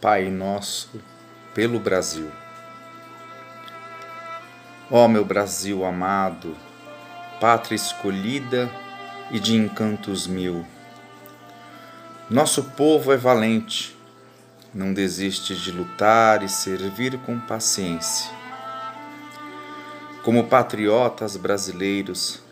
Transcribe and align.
Pai 0.00 0.30
Nosso 0.30 0.98
pelo 1.52 1.78
Brasil. 1.78 2.30
Ó 4.90 5.06
meu 5.06 5.26
Brasil 5.26 5.84
amado, 5.84 6.56
pátria 7.38 7.76
escolhida 7.76 8.70
e 9.30 9.38
de 9.38 9.54
encantos 9.54 10.26
mil. 10.26 10.64
Nosso 12.30 12.64
povo 12.64 13.12
é 13.12 13.16
valente, 13.18 13.94
não 14.72 14.94
desiste 14.94 15.54
de 15.54 15.70
lutar 15.70 16.42
e 16.42 16.48
servir 16.48 17.18
com 17.18 17.38
paciência. 17.38 18.30
Como 20.24 20.46
patriotas 20.46 21.36
brasileiros, 21.36 22.42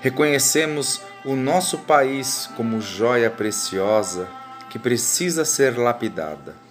reconhecemos 0.00 1.00
o 1.24 1.36
nosso 1.36 1.78
país 1.78 2.50
como 2.56 2.80
joia 2.80 3.30
preciosa 3.30 4.28
que 4.68 4.80
precisa 4.80 5.44
ser 5.44 5.78
lapidada 5.78 6.61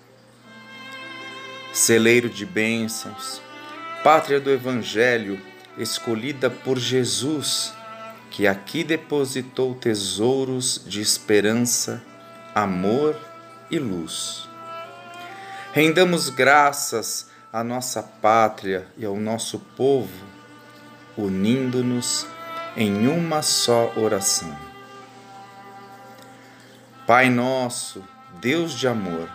celeiro 1.73 2.29
de 2.29 2.45
bênçãos, 2.45 3.41
pátria 4.03 4.39
do 4.39 4.49
Evangelho, 4.49 5.39
escolhida 5.77 6.49
por 6.49 6.77
Jesus, 6.77 7.73
que 8.29 8.47
aqui 8.47 8.83
depositou 8.83 9.75
tesouros 9.75 10.83
de 10.85 11.01
esperança, 11.01 12.03
amor 12.53 13.17
e 13.69 13.79
luz. 13.79 14.49
Rendamos 15.73 16.29
graças 16.29 17.29
à 17.51 17.63
nossa 17.63 18.03
pátria 18.03 18.87
e 18.97 19.05
ao 19.05 19.15
nosso 19.15 19.59
povo, 19.59 20.25
unindo-nos 21.17 22.27
em 22.75 23.07
uma 23.07 23.41
só 23.41 23.93
oração. 23.95 24.57
Pai 27.05 27.29
nosso, 27.29 28.03
Deus 28.39 28.73
de 28.73 28.87
amor, 28.87 29.29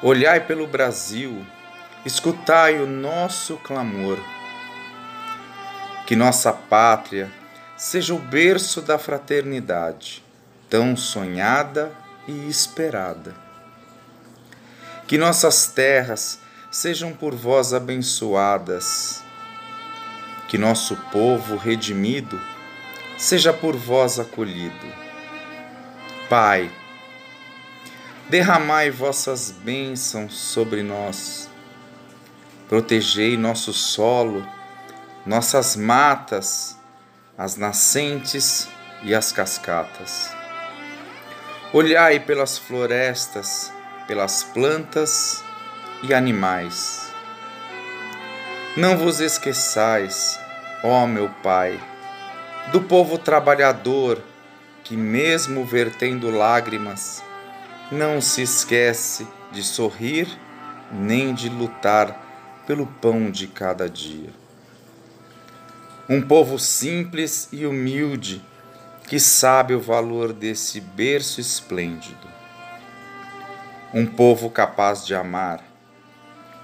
Olhai 0.00 0.38
pelo 0.38 0.64
Brasil, 0.64 1.44
escutai 2.04 2.78
o 2.78 2.86
nosso 2.86 3.56
clamor. 3.56 4.16
Que 6.06 6.14
nossa 6.14 6.52
pátria 6.52 7.28
seja 7.76 8.14
o 8.14 8.18
berço 8.18 8.80
da 8.80 8.96
fraternidade, 8.96 10.22
tão 10.70 10.96
sonhada 10.96 11.90
e 12.28 12.48
esperada. 12.48 13.34
Que 15.08 15.18
nossas 15.18 15.66
terras 15.66 16.38
sejam 16.70 17.12
por 17.12 17.34
vós 17.34 17.74
abençoadas. 17.74 19.20
Que 20.46 20.56
nosso 20.56 20.94
povo 21.10 21.56
redimido 21.56 22.40
seja 23.16 23.52
por 23.52 23.74
vós 23.74 24.20
acolhido. 24.20 24.86
Pai, 26.30 26.70
derramai 28.28 28.90
vossas 28.90 29.50
bênçãos 29.50 30.36
sobre 30.38 30.82
nós. 30.82 31.48
Protegei 32.68 33.36
nosso 33.36 33.72
solo, 33.72 34.46
nossas 35.24 35.74
matas, 35.74 36.78
as 37.36 37.56
nascentes 37.56 38.68
e 39.02 39.14
as 39.14 39.32
cascatas. 39.32 40.30
Olhai 41.72 42.20
pelas 42.20 42.58
florestas, 42.58 43.72
pelas 44.06 44.42
plantas 44.42 45.42
e 46.02 46.12
animais. 46.12 47.10
Não 48.76 48.96
vos 48.96 49.20
esqueçais, 49.20 50.38
ó 50.84 51.06
meu 51.06 51.30
Pai, 51.42 51.80
do 52.72 52.82
povo 52.82 53.18
trabalhador 53.18 54.22
que, 54.84 54.96
mesmo 54.96 55.64
vertendo 55.64 56.30
lágrimas, 56.30 57.22
não 57.90 58.20
se 58.20 58.42
esquece 58.42 59.26
de 59.50 59.62
sorrir 59.62 60.28
nem 60.92 61.34
de 61.34 61.48
lutar 61.48 62.62
pelo 62.66 62.86
pão 62.86 63.30
de 63.30 63.46
cada 63.46 63.88
dia. 63.88 64.30
Um 66.08 66.20
povo 66.20 66.58
simples 66.58 67.48
e 67.52 67.66
humilde 67.66 68.42
que 69.06 69.18
sabe 69.18 69.74
o 69.74 69.80
valor 69.80 70.32
desse 70.32 70.80
berço 70.80 71.40
esplêndido. 71.40 72.28
Um 73.92 74.04
povo 74.04 74.50
capaz 74.50 75.06
de 75.06 75.14
amar. 75.14 75.64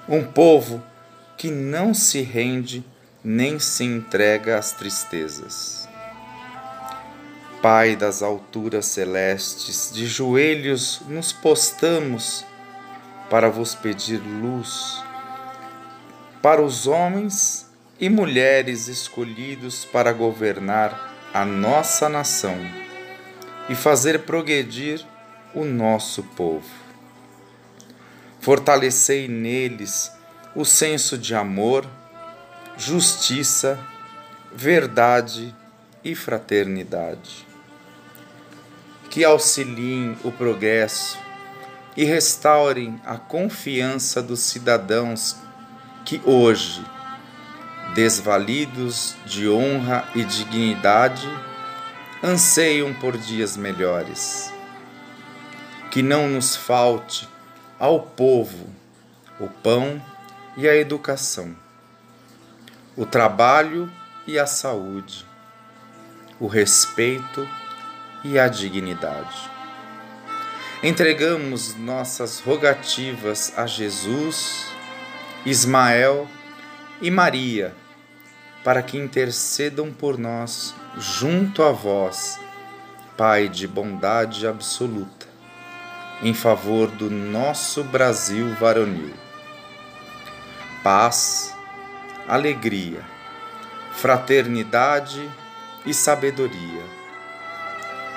Um 0.06 0.22
povo 0.22 0.82
que 1.38 1.50
não 1.50 1.94
se 1.94 2.20
rende 2.20 2.84
nem 3.22 3.58
se 3.58 3.82
entrega 3.84 4.58
às 4.58 4.72
tristezas. 4.72 5.83
Pai 7.64 7.96
das 7.96 8.22
alturas 8.22 8.84
celestes, 8.84 9.90
de 9.90 10.06
joelhos 10.06 11.00
nos 11.08 11.32
postamos 11.32 12.44
para 13.30 13.48
vos 13.48 13.74
pedir 13.74 14.18
luz, 14.18 15.02
para 16.42 16.60
os 16.60 16.86
homens 16.86 17.66
e 17.98 18.10
mulheres 18.10 18.86
escolhidos 18.86 19.82
para 19.82 20.12
governar 20.12 21.10
a 21.32 21.42
nossa 21.46 22.06
nação 22.06 22.54
e 23.70 23.74
fazer 23.74 24.24
progredir 24.24 25.02
o 25.54 25.64
nosso 25.64 26.22
povo. 26.22 26.68
Fortalecei 28.40 29.26
neles 29.26 30.12
o 30.54 30.66
senso 30.66 31.16
de 31.16 31.34
amor, 31.34 31.88
justiça, 32.76 33.80
verdade 34.54 35.56
e 36.04 36.14
fraternidade 36.14 37.53
que 39.14 39.24
auxiliem 39.24 40.18
o 40.24 40.32
progresso 40.32 41.16
e 41.96 42.02
restaurem 42.02 43.00
a 43.06 43.16
confiança 43.16 44.20
dos 44.20 44.40
cidadãos 44.40 45.36
que 46.04 46.20
hoje, 46.24 46.84
desvalidos 47.94 49.14
de 49.24 49.48
honra 49.48 50.04
e 50.16 50.24
dignidade, 50.24 51.28
anseiam 52.24 52.92
por 52.92 53.16
dias 53.16 53.56
melhores. 53.56 54.52
Que 55.92 56.02
não 56.02 56.26
nos 56.26 56.56
falte 56.56 57.28
ao 57.78 58.00
povo 58.00 58.66
o 59.38 59.46
pão 59.46 60.02
e 60.56 60.68
a 60.68 60.74
educação, 60.74 61.54
o 62.96 63.06
trabalho 63.06 63.88
e 64.26 64.40
a 64.40 64.46
saúde, 64.46 65.24
o 66.40 66.48
respeito 66.48 67.48
e 67.62 67.63
a 68.38 68.48
dignidade. 68.48 69.50
Entregamos 70.82 71.74
nossas 71.76 72.40
rogativas 72.40 73.52
a 73.56 73.66
Jesus, 73.66 74.66
Ismael 75.44 76.26
e 77.02 77.10
Maria, 77.10 77.74
para 78.64 78.82
que 78.82 78.96
intercedam 78.96 79.92
por 79.92 80.18
nós 80.18 80.74
junto 80.96 81.62
a 81.62 81.70
vós, 81.70 82.40
Pai 83.16 83.48
de 83.48 83.68
bondade 83.68 84.44
absoluta, 84.44 85.26
em 86.20 86.34
favor 86.34 86.90
do 86.90 87.08
nosso 87.08 87.84
Brasil 87.84 88.52
varonil. 88.54 89.14
Paz, 90.82 91.54
alegria, 92.26 93.04
fraternidade 93.92 95.30
e 95.86 95.94
sabedoria 95.94 97.03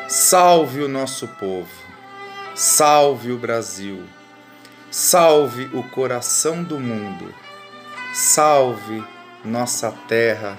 Salve 0.10 0.82
o 0.82 0.88
nosso 0.88 1.28
povo, 1.28 1.68
salve 2.56 3.30
o 3.30 3.38
Brasil, 3.38 4.06
salve 4.90 5.70
o 5.74 5.84
coração 5.84 6.64
do 6.64 6.80
mundo, 6.80 7.36
salve 8.14 9.04
nossa 9.44 9.92
terra, 10.08 10.58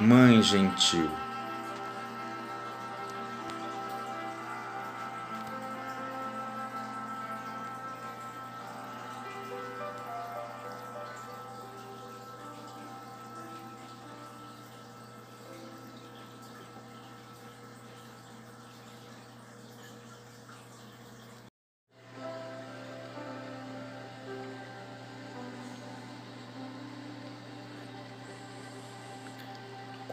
Mãe 0.00 0.42
Gentil. 0.42 1.08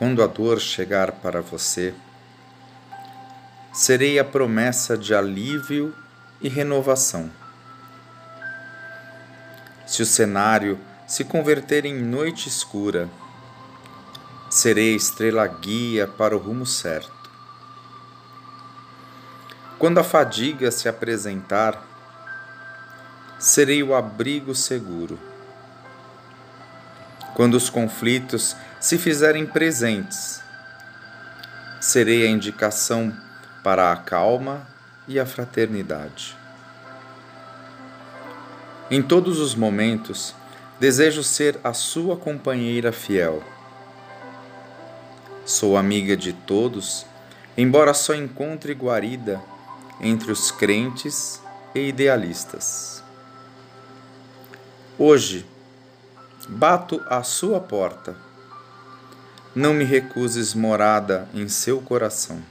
Quando 0.01 0.24
a 0.24 0.25
dor 0.25 0.59
chegar 0.59 1.12
para 1.12 1.42
você, 1.42 1.94
serei 3.71 4.18
a 4.18 4.25
promessa 4.25 4.98
de 4.98 5.13
alívio 5.13 5.95
e 6.42 6.50
renovação. 6.50 7.30
Se 9.86 10.01
o 10.01 10.06
cenário 10.07 10.80
se 11.07 11.24
converter 11.24 11.86
em 11.86 11.94
noite 11.94 12.50
escura, 12.50 13.07
serei 14.50 14.95
estrela 14.95 15.45
guia 15.45 16.07
para 16.07 16.36
o 16.36 16.39
rumo 16.39 16.65
certo. 16.65 17.30
Quando 19.77 20.00
a 20.00 20.03
fadiga 20.03 20.71
se 20.71 20.89
apresentar, 20.89 21.80
serei 23.38 23.83
o 23.83 23.94
abrigo 23.94 24.56
seguro. 24.56 25.19
Quando 27.36 27.53
os 27.53 27.69
conflitos 27.69 28.56
se 28.81 28.97
fizerem 28.97 29.45
presentes, 29.45 30.41
serei 31.79 32.25
a 32.25 32.29
indicação 32.31 33.15
para 33.63 33.91
a 33.91 33.95
calma 33.95 34.67
e 35.07 35.19
a 35.19 35.25
fraternidade. 35.25 36.35
Em 38.89 38.99
todos 39.03 39.39
os 39.39 39.53
momentos, 39.53 40.33
desejo 40.79 41.23
ser 41.23 41.59
a 41.63 41.73
sua 41.73 42.17
companheira 42.17 42.91
fiel. 42.91 43.43
Sou 45.45 45.77
amiga 45.77 46.17
de 46.17 46.33
todos, 46.33 47.05
embora 47.55 47.93
só 47.93 48.15
encontre 48.15 48.73
guarida 48.73 49.39
entre 49.99 50.31
os 50.31 50.49
crentes 50.49 51.39
e 51.75 51.87
idealistas. 51.87 53.03
Hoje, 54.97 55.45
bato 56.49 56.99
à 57.07 57.21
sua 57.21 57.59
porta. 57.59 58.30
Não 59.53 59.74
me 59.74 59.83
recuses 59.83 60.53
morada 60.53 61.27
em 61.33 61.50
seu 61.50 61.81
coração. 61.81 62.42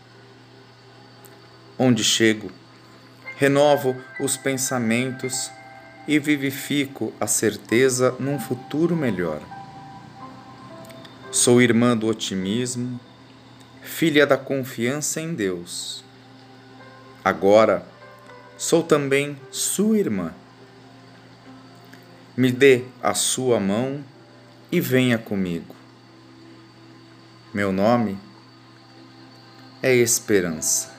Onde 1.78 2.04
chego, 2.04 2.52
renovo 3.38 3.96
os 4.20 4.36
pensamentos 4.36 5.50
e 6.06 6.18
vivifico 6.18 7.10
a 7.18 7.26
certeza 7.26 8.14
num 8.20 8.38
futuro 8.38 8.94
melhor. 8.94 9.40
Sou 11.32 11.62
irmã 11.62 11.96
do 11.96 12.06
otimismo, 12.06 13.00
filha 13.80 14.26
da 14.26 14.36
confiança 14.36 15.22
em 15.22 15.32
Deus. 15.32 16.04
Agora, 17.24 17.86
sou 18.58 18.82
também 18.82 19.38
sua 19.50 19.98
irmã. 19.98 20.34
Me 22.36 22.52
dê 22.52 22.84
a 23.02 23.14
sua 23.14 23.58
mão 23.58 24.04
e 24.70 24.82
venha 24.82 25.16
comigo. 25.16 25.79
Meu 27.52 27.72
nome 27.72 28.16
é 29.82 29.92
Esperança. 29.92 30.89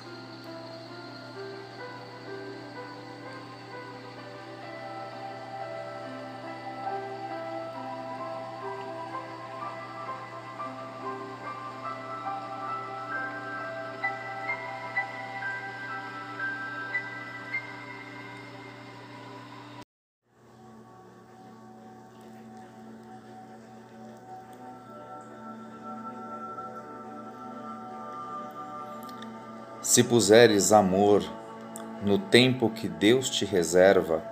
Se 29.81 30.03
puseres 30.03 30.71
amor 30.71 31.23
no 32.03 32.19
tempo 32.19 32.69
que 32.69 32.87
Deus 32.87 33.31
te 33.31 33.45
reserva, 33.45 34.23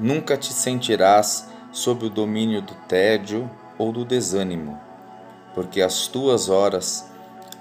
nunca 0.00 0.34
te 0.34 0.50
sentirás 0.50 1.46
sob 1.70 2.06
o 2.06 2.10
domínio 2.10 2.62
do 2.62 2.74
tédio 2.88 3.50
ou 3.76 3.92
do 3.92 4.02
desânimo, 4.02 4.80
porque 5.54 5.82
as 5.82 6.06
tuas 6.06 6.48
horas 6.48 7.06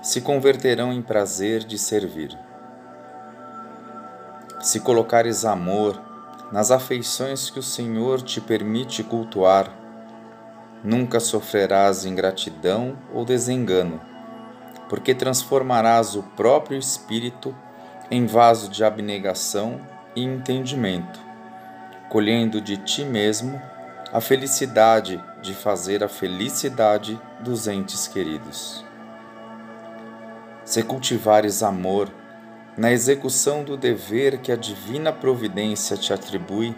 se 0.01 0.21
converterão 0.21 0.93
em 0.93 1.01
prazer 1.01 1.65
de 1.65 1.77
servir. 1.77 2.37
Se 4.61 4.79
colocares 4.79 5.43
amor 5.43 6.01
nas 6.49 6.71
afeições 6.71 7.49
que 7.49 7.59
o 7.59 7.63
Senhor 7.63 8.21
te 8.21 8.39
permite 8.39 9.03
cultuar, 9.03 9.69
nunca 10.81 11.19
sofrerás 11.19 12.05
ingratidão 12.05 12.97
ou 13.13 13.25
desengano 13.25 14.14
porque 14.89 15.15
transformarás 15.15 16.15
o 16.15 16.23
próprio 16.23 16.77
espírito 16.77 17.55
em 18.09 18.25
vaso 18.25 18.69
de 18.69 18.83
abnegação 18.83 19.79
e 20.15 20.23
entendimento, 20.23 21.19
colhendo 22.09 22.61
de 22.61 22.77
ti 22.77 23.03
mesmo 23.03 23.61
a 24.13 24.21
felicidade 24.21 25.21
de 25.41 25.53
fazer 25.53 26.03
a 26.03 26.07
felicidade 26.07 27.19
dos 27.41 27.67
entes 27.67 28.07
queridos. 28.07 28.85
Se 30.63 30.81
cultivares 30.81 31.61
amor 31.61 32.09
na 32.77 32.91
execução 32.91 33.63
do 33.63 33.77
dever 33.77 34.39
que 34.39 34.51
a 34.51 34.55
divina 34.55 35.11
providência 35.11 35.95
te 35.95 36.13
atribui, 36.13 36.75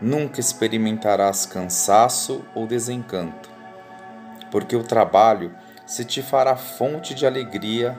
nunca 0.00 0.40
experimentarás 0.40 1.46
cansaço 1.46 2.44
ou 2.54 2.66
desencanto, 2.66 3.50
porque 4.50 4.74
o 4.74 4.82
trabalho 4.82 5.54
se 5.92 6.06
te 6.06 6.22
fará 6.22 6.56
fonte 6.56 7.12
de 7.12 7.26
alegria 7.26 7.94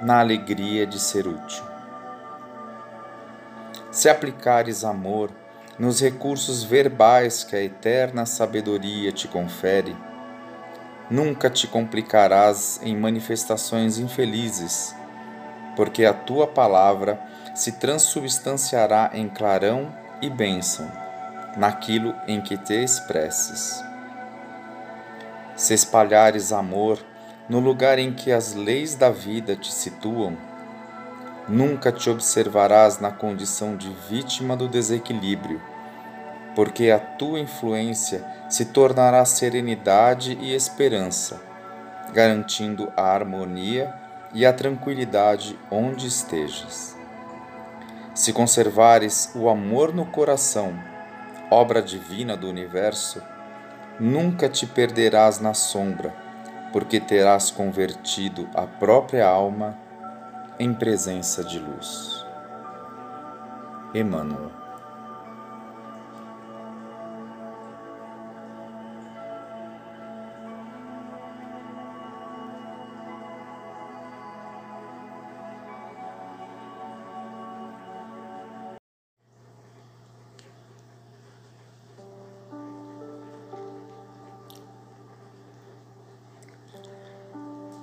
na 0.00 0.18
alegria 0.18 0.86
de 0.86 0.98
ser 0.98 1.26
útil. 1.26 1.62
Se 3.90 4.08
aplicares 4.08 4.82
amor 4.82 5.30
nos 5.78 6.00
recursos 6.00 6.64
verbais 6.64 7.44
que 7.44 7.54
a 7.54 7.62
eterna 7.62 8.24
sabedoria 8.24 9.12
te 9.12 9.28
confere, 9.28 9.94
nunca 11.10 11.50
te 11.50 11.66
complicarás 11.66 12.80
em 12.82 12.96
manifestações 12.96 13.98
infelizes, 13.98 14.96
porque 15.76 16.06
a 16.06 16.14
tua 16.14 16.46
palavra 16.46 17.20
se 17.54 17.72
transubstanciará 17.72 19.10
em 19.12 19.28
clarão 19.28 19.94
e 20.22 20.30
bênção 20.30 20.90
naquilo 21.58 22.14
em 22.26 22.40
que 22.40 22.56
te 22.56 22.72
expresses. 22.72 23.84
Se 25.54 25.74
espalhares 25.74 26.50
amor 26.50 26.98
no 27.48 27.60
lugar 27.60 27.98
em 27.98 28.12
que 28.12 28.32
as 28.32 28.54
leis 28.54 28.94
da 28.94 29.10
vida 29.10 29.54
te 29.54 29.72
situam, 29.72 30.36
nunca 31.46 31.92
te 31.92 32.08
observarás 32.08 32.98
na 32.98 33.10
condição 33.10 33.76
de 33.76 33.90
vítima 34.08 34.56
do 34.56 34.66
desequilíbrio, 34.66 35.60
porque 36.54 36.90
a 36.90 36.98
tua 36.98 37.38
influência 37.38 38.24
se 38.48 38.66
tornará 38.66 39.24
serenidade 39.24 40.38
e 40.40 40.54
esperança, 40.54 41.40
garantindo 42.14 42.90
a 42.96 43.02
harmonia 43.02 43.92
e 44.32 44.46
a 44.46 44.52
tranquilidade 44.52 45.58
onde 45.70 46.06
estejas. 46.06 46.96
Se 48.14 48.32
conservares 48.32 49.32
o 49.34 49.50
amor 49.50 49.92
no 49.92 50.06
coração, 50.06 50.72
obra 51.50 51.82
divina 51.82 52.36
do 52.36 52.48
universo, 52.48 53.20
nunca 54.00 54.48
te 54.48 54.66
perderás 54.66 55.40
na 55.40 55.52
sombra 55.52 56.23
porque 56.74 56.98
terás 56.98 57.52
convertido 57.52 58.48
a 58.52 58.66
própria 58.66 59.28
alma 59.28 59.78
em 60.58 60.74
presença 60.74 61.44
de 61.44 61.60
luz. 61.60 62.26
Emmanuel. 63.94 64.63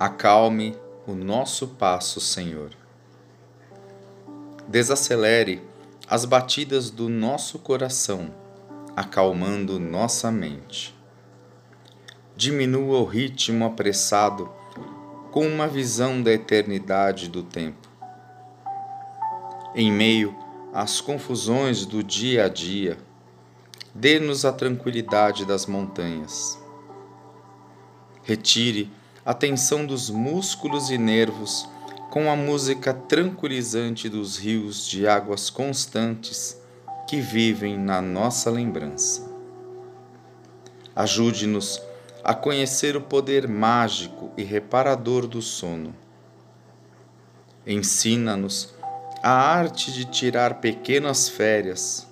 Acalme 0.02 0.76
o 1.06 1.14
nosso 1.14 1.68
passo, 1.68 2.20
Senhor. 2.20 2.72
Desacelere 4.68 5.62
as 6.08 6.26
batidas 6.26 6.90
do 6.90 7.08
nosso 7.08 7.60
coração, 7.60 8.34
acalmando 8.96 9.80
nossa 9.80 10.32
mente. 10.32 10.98
Diminua 12.36 12.98
o 12.98 13.06
ritmo 13.06 13.64
apressado 13.64 14.50
com 15.30 15.46
uma 15.46 15.68
visão 15.68 16.20
da 16.20 16.32
eternidade 16.32 17.30
do 17.30 17.44
tempo. 17.44 17.88
Em 19.76 19.92
meio 19.92 20.36
às 20.74 21.00
confusões 21.00 21.86
do 21.86 22.02
dia 22.02 22.46
a 22.46 22.50
dia, 22.50 22.98
dê-nos 23.94 24.46
a 24.46 24.52
tranquilidade 24.52 25.46
das 25.46 25.68
montanhas. 25.68 26.60
Retire 28.24 28.92
a 29.26 29.34
tensão 29.34 29.86
dos 29.86 30.10
músculos 30.10 30.90
e 30.90 30.98
nervos 30.98 31.68
com 32.10 32.30
a 32.30 32.36
música 32.36 32.94
tranquilizante 32.94 34.10
dos 34.10 34.38
rios 34.38 34.88
de 34.88 35.08
águas 35.08 35.50
constantes 35.50 36.60
que 37.08 37.22
vivem 37.22 37.78
na 37.78 38.02
nossa 38.02 38.50
lembrança. 38.50 39.30
Ajude-nos 40.96 41.82
a 42.24 42.34
conhecer 42.34 42.96
o 42.98 43.02
poder 43.02 43.48
mágico 43.48 44.32
e 44.38 44.44
reparador 44.44 45.26
do 45.26 45.42
sono. 45.42 45.96
Ensina-nos 47.66 48.74
a 49.24 49.32
arte 49.32 49.92
de 49.92 50.06
tirar 50.06 50.56
pequenas 50.56 51.30
férias, 51.30 52.08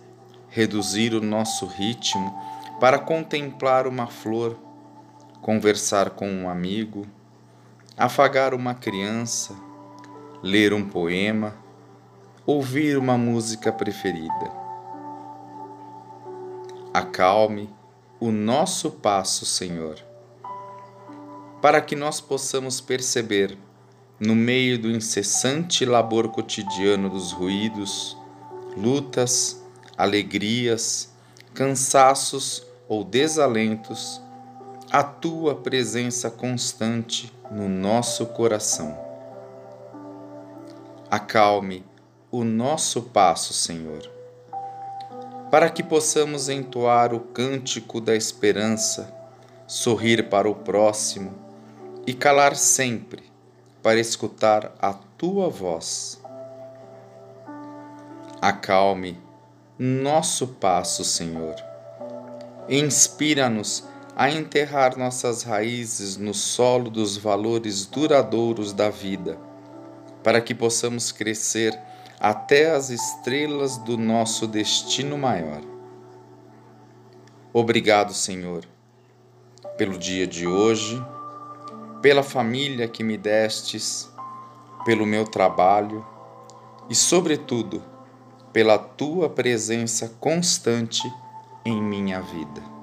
reduzir 0.50 1.14
o 1.14 1.22
nosso 1.22 1.66
ritmo 1.66 2.34
para 2.80 3.00
contemplar 3.00 3.88
uma 3.88 4.08
flor, 4.08 4.58
conversar 5.42 6.12
com 6.12 6.30
um 6.30 6.50
amigo, 6.50 7.06
afagar 7.98 8.54
uma 8.54 8.74
criança, 8.74 9.56
ler 10.42 10.74
um 10.74 10.88
poema, 10.88 11.56
ouvir 12.46 12.98
uma 12.98 13.18
música 13.18 13.72
preferida. 13.72 14.52
Acalme 16.94 17.70
o 18.20 18.32
nosso 18.32 18.92
passo, 18.92 19.46
Senhor, 19.46 19.98
para 21.62 21.82
que 21.82 21.96
nós 21.96 22.20
possamos 22.20 22.82
perceber, 22.82 23.58
no 24.20 24.36
meio 24.36 24.78
do 24.78 24.92
incessante 24.92 25.86
labor 25.86 26.30
cotidiano 26.30 27.10
dos 27.10 27.32
ruídos, 27.32 28.18
lutas, 28.76 29.64
alegrias, 29.98 31.14
cansaços 31.54 32.66
ou 32.88 33.04
desalentos, 33.04 34.22
a 34.92 35.04
tua 35.04 35.54
presença 35.54 36.32
constante 36.32 37.32
no 37.52 37.70
nosso 37.70 38.26
coração. 38.26 38.98
Acalme 41.12 41.86
o 42.32 42.44
nosso 42.44 43.04
passo, 43.04 43.54
Senhor, 43.54 44.02
para 45.52 45.70
que 45.70 45.84
possamos 45.84 46.50
entoar 46.50 47.14
o 47.14 47.20
cântico 47.20 48.02
da 48.02 48.16
esperança, 48.16 49.14
sorrir 49.68 50.28
para 50.28 50.50
o 50.50 50.56
próximo 50.56 51.36
e 52.08 52.14
calar 52.14 52.56
sempre 52.56 53.22
para 53.84 54.00
escutar 54.00 54.74
a 54.82 54.94
tua 54.94 55.50
voz. 55.50 56.20
Acalme 58.42 59.20
nosso 59.78 60.48
passo, 60.48 61.04
Senhor. 61.04 61.56
Inspira-nos 62.68 63.88
a 64.20 64.30
enterrar 64.30 64.98
nossas 64.98 65.44
raízes 65.44 66.18
no 66.18 66.34
solo 66.34 66.90
dos 66.90 67.16
valores 67.16 67.86
duradouros 67.86 68.74
da 68.74 68.90
vida, 68.90 69.40
para 70.22 70.42
que 70.42 70.54
possamos 70.54 71.10
crescer 71.10 71.74
até 72.20 72.76
as 72.76 72.90
estrelas 72.90 73.78
do 73.78 73.98
nosso 73.98 74.46
destino 74.46 75.18
maior. 75.18 75.62
Obrigado, 77.54 78.14
Senhor, 78.14 78.66
pelo 79.78 79.98
dia 79.98 80.28
de 80.28 80.46
hoje, 80.46 81.02
pela 82.02 82.22
família 82.22 82.90
que 82.90 83.06
me 83.06 83.16
destes, 83.16 84.12
pelo 84.84 85.06
meu 85.06 85.24
trabalho 85.24 86.06
e, 86.90 86.94
sobretudo, 86.94 87.82
pela 88.52 88.78
tua 88.78 89.30
presença 89.30 90.10
constante 90.20 91.10
em 91.64 91.82
minha 91.82 92.20
vida. 92.20 92.79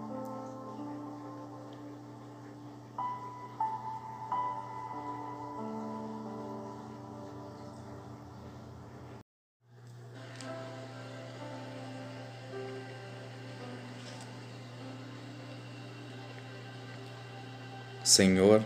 Senhor, 18.06 18.62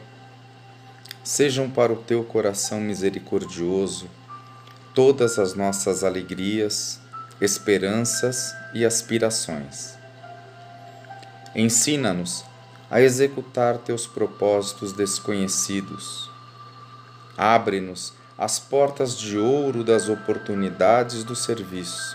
sejam 1.24 1.70
para 1.70 1.90
o 1.90 1.96
teu 1.96 2.22
coração 2.22 2.78
misericordioso 2.78 4.06
todas 4.94 5.38
as 5.38 5.54
nossas 5.54 6.04
alegrias, 6.04 7.00
esperanças 7.40 8.54
e 8.74 8.84
aspirações. 8.84 9.94
Ensina-nos 11.56 12.44
a 12.90 13.00
executar 13.00 13.78
teus 13.78 14.06
propósitos 14.06 14.92
desconhecidos. 14.92 16.30
Abre-nos 17.34 18.12
as 18.36 18.58
portas 18.58 19.18
de 19.18 19.38
ouro 19.38 19.82
das 19.82 20.10
oportunidades 20.10 21.24
do 21.24 21.34
serviço 21.34 22.14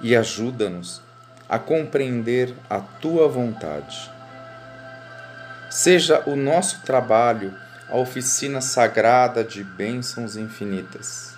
e 0.00 0.16
ajuda-nos 0.16 1.00
a 1.48 1.60
compreender 1.60 2.52
a 2.68 2.80
tua 2.80 3.28
vontade. 3.28 4.10
Seja 5.72 6.22
o 6.26 6.36
nosso 6.36 6.82
trabalho 6.82 7.54
a 7.88 7.96
oficina 7.96 8.60
sagrada 8.60 9.42
de 9.42 9.64
bênçãos 9.64 10.36
infinitas. 10.36 11.32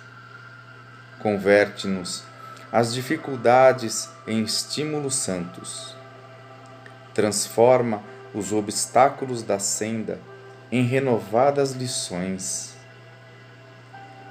Converte-nos 1.19 2.21
as 2.69 2.93
dificuldades 2.93 4.09
em 4.27 4.43
estímulos 4.43 5.15
santos. 5.15 5.95
Transforma 7.13 8.03
os 8.33 8.51
obstáculos 8.51 9.41
da 9.41 9.57
senda 9.57 10.19
em 10.69 10.83
renovadas 10.83 11.71
lições. 11.71 12.75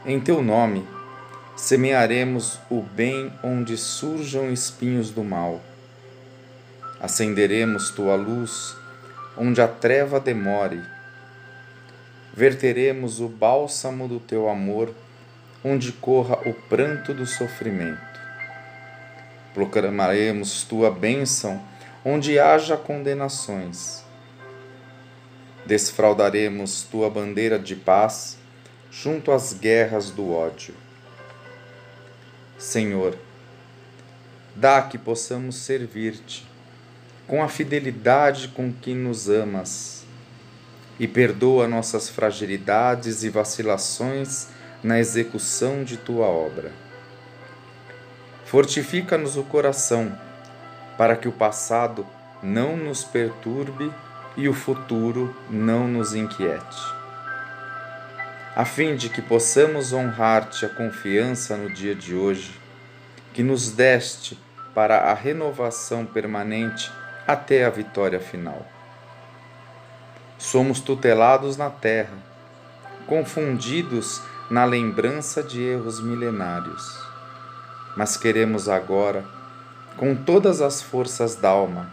Em 0.04 0.20
teu 0.20 0.42
nome, 0.42 0.86
semearemos 1.56 2.58
o 2.68 2.82
bem 2.82 3.32
onde 3.42 3.78
surjam 3.78 4.52
espinhos 4.52 5.08
do 5.08 5.24
mal. 5.24 5.62
Acenderemos 7.00 7.88
tua 7.88 8.14
luz 8.16 8.83
onde 9.36 9.60
a 9.60 9.68
treva 9.68 10.20
demore. 10.20 10.82
Verteremos 12.32 13.20
o 13.20 13.28
bálsamo 13.28 14.08
do 14.08 14.18
teu 14.18 14.48
amor 14.48 14.94
onde 15.62 15.92
corra 15.92 16.38
o 16.48 16.52
pranto 16.52 17.14
do 17.14 17.26
sofrimento. 17.26 18.20
Proclamaremos 19.54 20.64
tua 20.64 20.90
bênção 20.90 21.62
onde 22.04 22.38
haja 22.38 22.76
condenações. 22.76 24.04
Desfraudaremos 25.64 26.82
tua 26.82 27.08
bandeira 27.08 27.58
de 27.58 27.74
paz 27.74 28.36
junto 28.90 29.32
às 29.32 29.54
guerras 29.54 30.10
do 30.10 30.32
ódio. 30.32 30.74
Senhor, 32.58 33.16
dá 34.54 34.82
que 34.82 34.98
possamos 34.98 35.56
servir-te 35.56 36.53
com 37.26 37.42
a 37.42 37.48
fidelidade 37.48 38.48
com 38.48 38.72
que 38.72 38.94
nos 38.94 39.28
amas 39.28 40.04
e 40.98 41.08
perdoa 41.08 41.66
nossas 41.66 42.08
fragilidades 42.08 43.24
e 43.24 43.30
vacilações 43.30 44.48
na 44.82 44.98
execução 44.98 45.82
de 45.82 45.96
tua 45.96 46.26
obra. 46.26 46.70
Fortifica-nos 48.44 49.36
o 49.36 49.42
coração, 49.42 50.16
para 50.96 51.16
que 51.16 51.26
o 51.26 51.32
passado 51.32 52.06
não 52.42 52.76
nos 52.76 53.02
perturbe 53.02 53.90
e 54.36 54.48
o 54.48 54.52
futuro 54.52 55.34
não 55.48 55.88
nos 55.88 56.14
inquiete. 56.14 56.94
A 58.54 58.64
fim 58.64 58.94
de 58.94 59.08
que 59.08 59.20
possamos 59.20 59.92
honrar-te 59.92 60.64
a 60.64 60.68
confiança 60.68 61.56
no 61.56 61.72
dia 61.72 61.94
de 61.94 62.14
hoje, 62.14 62.60
que 63.32 63.42
nos 63.42 63.72
deste 63.72 64.38
para 64.72 65.10
a 65.10 65.14
renovação 65.14 66.04
permanente 66.04 66.92
até 67.26 67.64
a 67.64 67.70
vitória 67.70 68.20
final. 68.20 68.66
Somos 70.38 70.80
tutelados 70.80 71.56
na 71.56 71.70
terra, 71.70 72.16
confundidos 73.06 74.20
na 74.50 74.64
lembrança 74.64 75.42
de 75.42 75.62
erros 75.62 76.02
milenários. 76.02 77.02
Mas 77.96 78.16
queremos 78.16 78.68
agora, 78.68 79.24
com 79.96 80.14
todas 80.14 80.60
as 80.60 80.82
forças 80.82 81.34
da 81.36 81.48
alma, 81.48 81.90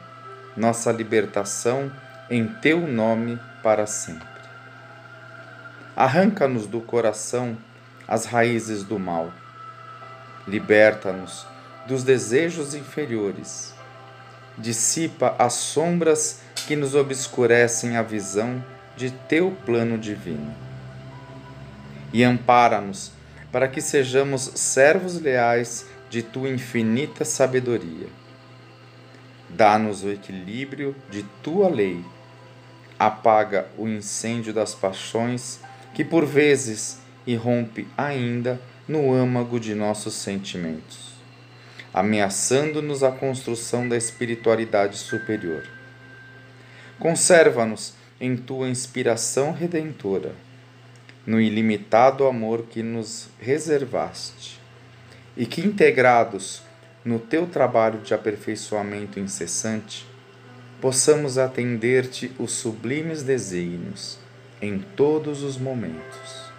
nossa 0.57 0.91
libertação 0.91 1.91
em 2.29 2.47
Teu 2.47 2.87
nome 2.87 3.39
para 3.63 3.85
sempre. 3.85 4.27
Arranca-nos 5.95 6.65
do 6.65 6.81
coração 6.81 7.57
as 8.07 8.25
raízes 8.25 8.83
do 8.83 8.97
mal. 8.97 9.31
Liberta-nos 10.47 11.45
dos 11.87 12.03
desejos 12.03 12.73
inferiores. 12.73 13.73
Dissipa 14.57 15.35
as 15.39 15.53
sombras 15.53 16.41
que 16.67 16.75
nos 16.75 16.95
obscurecem 16.95 17.97
a 17.97 18.01
visão 18.01 18.63
de 18.95 19.09
Teu 19.09 19.51
plano 19.65 19.97
divino 19.97 20.53
e 22.13 22.23
ampara-nos 22.23 23.11
para 23.51 23.67
que 23.67 23.81
sejamos 23.81 24.41
servos 24.55 25.19
leais 25.19 25.85
de 26.09 26.21
tua 26.21 26.49
infinita 26.49 27.25
sabedoria. 27.25 28.07
Dá-nos 29.49 30.03
o 30.03 30.09
equilíbrio 30.09 30.95
de 31.09 31.23
tua 31.43 31.69
lei. 31.69 32.03
Apaga 32.97 33.67
o 33.77 33.87
incêndio 33.87 34.53
das 34.53 34.73
paixões 34.73 35.59
que 35.93 36.05
por 36.05 36.25
vezes 36.25 36.99
irrompe 37.25 37.87
ainda 37.97 38.59
no 38.87 39.13
âmago 39.13 39.59
de 39.59 39.75
nossos 39.75 40.13
sentimentos, 40.13 41.10
ameaçando-nos 41.93 43.03
a 43.03 43.11
construção 43.11 43.87
da 43.87 43.97
espiritualidade 43.97 44.97
superior. 44.97 45.63
Conserva-nos 46.99 47.93
em 48.19 48.37
tua 48.37 48.69
inspiração 48.69 49.51
redentora 49.51 50.33
no 51.25 51.39
ilimitado 51.39 52.25
amor 52.25 52.63
que 52.63 52.81
nos 52.81 53.29
reservaste, 53.39 54.59
e 55.37 55.45
que, 55.45 55.61
integrados 55.61 56.61
no 57.05 57.19
teu 57.19 57.47
trabalho 57.47 57.99
de 57.99 58.13
aperfeiçoamento 58.13 59.19
incessante, 59.19 60.05
possamos 60.79 61.37
atender-te 61.37 62.31
os 62.37 62.51
sublimes 62.51 63.23
desígnios 63.23 64.17
em 64.61 64.79
todos 64.79 65.43
os 65.43 65.57
momentos, 65.57 66.51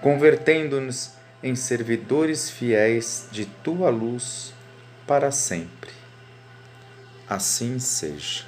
convertendo-nos 0.00 1.12
em 1.42 1.54
servidores 1.54 2.50
fiéis 2.50 3.28
de 3.30 3.46
tua 3.46 3.90
luz 3.90 4.52
para 5.06 5.30
sempre. 5.30 5.90
Assim 7.28 7.78
seja. 7.78 8.44